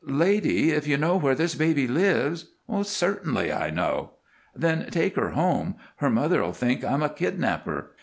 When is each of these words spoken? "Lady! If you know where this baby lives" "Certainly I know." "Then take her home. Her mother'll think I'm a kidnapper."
"Lady! 0.07 0.71
If 0.71 0.87
you 0.87 0.97
know 0.97 1.15
where 1.15 1.35
this 1.35 1.53
baby 1.53 1.87
lives" 1.87 2.53
"Certainly 2.81 3.53
I 3.53 3.69
know." 3.69 4.13
"Then 4.55 4.89
take 4.89 5.15
her 5.15 5.29
home. 5.33 5.75
Her 5.97 6.09
mother'll 6.09 6.53
think 6.53 6.83
I'm 6.83 7.03
a 7.03 7.09
kidnapper." 7.09 7.91